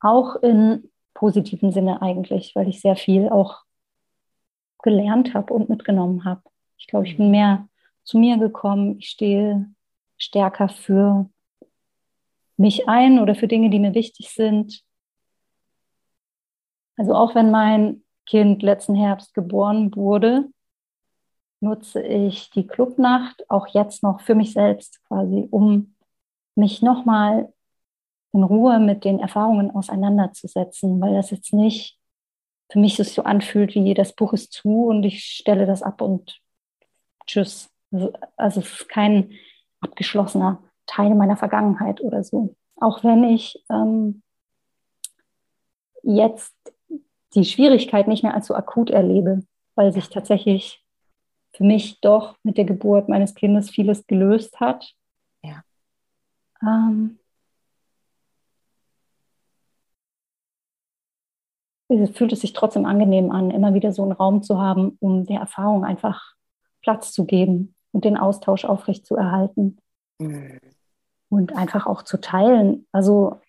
[0.00, 3.62] Auch in positiven Sinne eigentlich, weil ich sehr viel auch
[4.82, 6.42] gelernt habe und mitgenommen habe.
[6.76, 7.68] Ich glaube, ich bin mehr
[8.02, 8.98] zu mir gekommen.
[8.98, 9.66] Ich stehe
[10.16, 11.30] stärker für
[12.56, 14.82] mich ein oder für Dinge, die mir wichtig sind.
[16.96, 20.48] Also auch wenn mein Kind letzten Herbst geboren wurde,
[21.62, 25.94] nutze ich die Clubnacht auch jetzt noch für mich selbst quasi, um
[26.54, 27.52] mich nochmal
[28.32, 31.98] in Ruhe mit den Erfahrungen auseinanderzusetzen, weil das jetzt nicht
[32.70, 36.40] für mich so anfühlt, wie das Buch ist zu und ich stelle das ab und
[37.26, 37.70] tschüss.
[37.92, 39.32] Also, also es ist kein
[39.80, 42.56] abgeschlossener Teil meiner Vergangenheit oder so.
[42.76, 44.22] Auch wenn ich ähm,
[46.02, 46.54] jetzt
[47.34, 49.42] die Schwierigkeit nicht mehr so akut erlebe,
[49.74, 50.81] weil sich tatsächlich
[51.54, 54.94] für mich doch mit der Geburt meines Kindes vieles gelöst hat.
[55.42, 55.62] Ja.
[56.62, 57.18] Ähm,
[62.14, 65.40] fühlt es sich trotzdem angenehm an, immer wieder so einen Raum zu haben, um der
[65.40, 66.34] Erfahrung einfach
[66.80, 69.78] Platz zu geben und den Austausch aufrecht zu erhalten.
[70.18, 70.58] Mhm.
[71.28, 72.86] Und einfach auch zu teilen.
[72.92, 73.40] Also,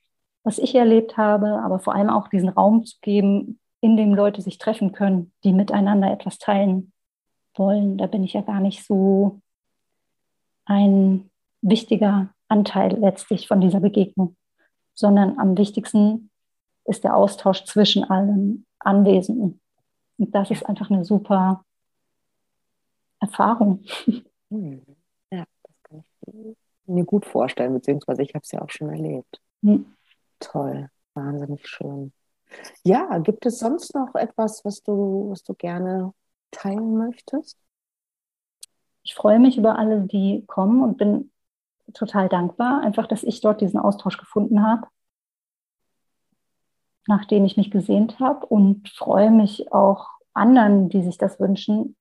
[0.43, 4.41] was ich erlebt habe, aber vor allem auch diesen Raum zu geben, in dem Leute
[4.41, 6.92] sich treffen können, die miteinander etwas teilen
[7.55, 7.97] wollen.
[7.97, 9.39] Da bin ich ja gar nicht so
[10.65, 11.29] ein
[11.61, 14.35] wichtiger Anteil letztlich von dieser Begegnung,
[14.93, 16.29] sondern am wichtigsten
[16.85, 19.61] ist der Austausch zwischen allen Anwesenden.
[20.17, 21.63] Und das ist einfach eine super
[23.19, 23.83] Erfahrung.
[24.49, 24.85] Hm.
[25.31, 26.03] Ja, das kann
[26.51, 29.41] ich mir gut vorstellen, beziehungsweise ich habe es ja auch schon erlebt.
[29.63, 29.85] Hm.
[30.39, 32.13] Toll, wahnsinnig schön.
[32.83, 36.13] Ja, gibt es sonst noch etwas, was du, was du gerne
[36.53, 37.57] teilen möchtest?
[39.03, 41.31] Ich freue mich über alle, die kommen und bin
[41.93, 44.87] total dankbar, einfach, dass ich dort diesen Austausch gefunden habe,
[47.07, 51.95] nach dem ich mich gesehnt habe und freue mich auch anderen, die sich das wünschen,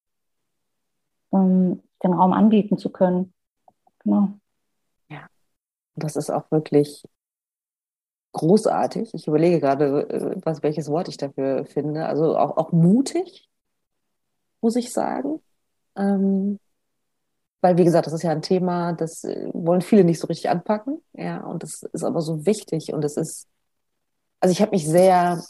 [1.31, 3.35] um den Raum anbieten zu können.
[4.01, 4.35] Genau.
[5.09, 5.27] Ja,
[5.97, 7.03] das ist auch wirklich
[8.33, 9.13] großartig.
[9.15, 12.07] Ich überlege gerade, äh, was, welches Wort ich dafür finde.
[12.07, 13.49] Also auch, auch mutig,
[14.63, 15.41] muss ich sagen.
[15.97, 16.59] Ähm,
[17.61, 20.51] weil, wie gesagt, das ist ja ein Thema, das äh, wollen viele nicht so richtig
[20.51, 21.03] anpacken.
[21.13, 23.47] Ja, und das ist aber so wichtig und es ist,
[24.41, 25.43] also ich habe mich sehr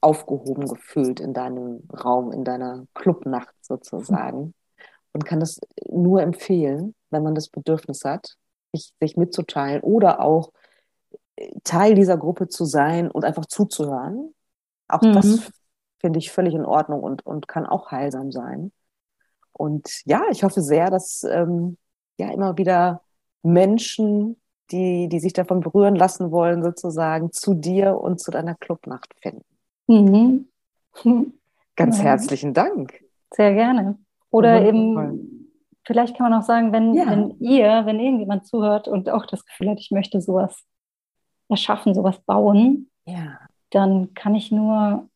[0.00, 4.54] aufgehoben gefühlt in deinem Raum, in deiner Clubnacht sozusagen
[5.12, 8.36] und kann das nur empfehlen, wenn man das Bedürfnis hat,
[8.72, 10.52] sich, mitzuteilen oder auch
[11.36, 14.34] äh, Teil dieser Gruppe zu sein und einfach zuzuhören.
[14.88, 15.12] Auch mhm.
[15.14, 15.50] das
[16.02, 18.72] finde ich völlig in Ordnung und, und kann auch heilsam sein.
[19.52, 21.78] Und ja, ich hoffe sehr, dass ähm,
[22.18, 23.02] ja immer wieder
[23.42, 24.40] Menschen,
[24.70, 29.44] die, die sich davon berühren lassen wollen, sozusagen zu dir und zu deiner Clubnacht finden.
[29.86, 30.48] Mhm.
[31.76, 32.04] Ganz ja.
[32.04, 33.02] herzlichen Dank.
[33.32, 33.98] Sehr gerne.
[34.30, 35.48] Oder eben,
[35.84, 37.06] vielleicht kann man auch sagen, wenn, ja.
[37.06, 40.64] wenn ihr, wenn irgendjemand zuhört und auch das Gefühl hat, ich möchte sowas
[41.48, 43.38] erschaffen, sowas bauen, ja.
[43.70, 45.08] dann kann ich nur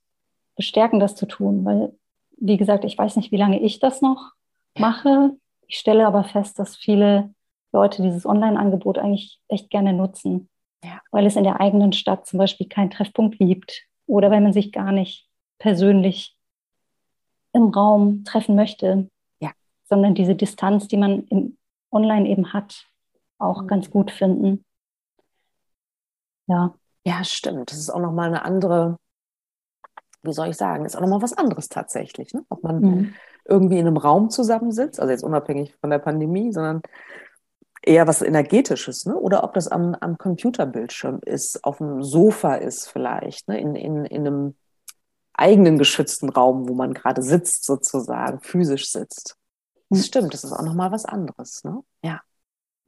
[0.56, 1.64] bestärken, das zu tun.
[1.64, 1.96] Weil,
[2.38, 4.32] wie gesagt, ich weiß nicht, wie lange ich das noch
[4.78, 5.36] mache.
[5.66, 7.34] Ich stelle aber fest, dass viele
[7.72, 10.48] Leute dieses Online-Angebot eigentlich echt gerne nutzen,
[10.84, 11.00] ja.
[11.10, 14.72] weil es in der eigenen Stadt zum Beispiel keinen Treffpunkt gibt oder weil man sich
[14.72, 15.28] gar nicht
[15.58, 16.36] persönlich
[17.52, 19.08] im Raum treffen möchte,
[19.40, 19.50] ja.
[19.84, 21.56] sondern diese Distanz, die man im
[21.90, 22.86] Online eben hat,
[23.38, 23.66] auch mhm.
[23.66, 24.64] ganz gut finden.
[26.46, 26.74] Ja.
[27.04, 27.70] Ja, stimmt.
[27.70, 28.98] Das ist auch nochmal eine andere,
[30.26, 32.34] wie soll ich sagen, ist auch nochmal was anderes tatsächlich.
[32.34, 32.44] Ne?
[32.48, 33.14] Ob man mhm.
[33.44, 36.82] irgendwie in einem Raum zusammensitzt, also jetzt unabhängig von der Pandemie, sondern
[37.82, 39.16] eher was Energetisches, ne?
[39.16, 43.60] oder ob das am, am Computerbildschirm ist, auf dem Sofa ist vielleicht, ne?
[43.60, 44.54] in, in, in einem
[45.34, 49.36] eigenen geschützten Raum, wo man gerade sitzt, sozusagen, physisch sitzt.
[49.90, 50.02] Das mhm.
[50.02, 51.62] stimmt, das ist auch nochmal was anderes.
[51.62, 51.80] Ne?
[52.02, 52.20] Ja,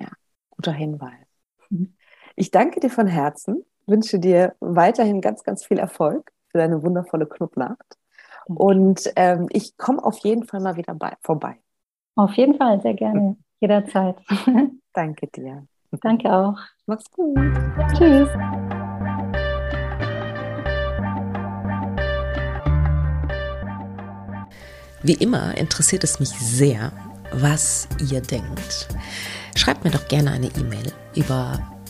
[0.01, 0.09] ja,
[0.51, 1.27] guter Hinweis.
[1.71, 1.95] Mhm.
[2.35, 7.27] Ich danke dir von Herzen, wünsche dir weiterhin ganz, ganz viel Erfolg für deine wundervolle
[7.27, 7.97] Clubnacht.
[8.47, 11.57] Und ähm, ich komme auf jeden Fall mal wieder bei, vorbei.
[12.17, 14.17] Auf jeden Fall, sehr gerne, jederzeit.
[14.93, 15.67] Danke dir.
[16.03, 16.59] Danke auch.
[16.87, 17.39] Mach's gut.
[17.97, 18.29] Tschüss.
[25.03, 26.91] Wie immer interessiert es mich sehr,
[27.33, 28.89] was ihr denkt.
[29.55, 31.61] Schreibt mir doch gerne eine E-Mail über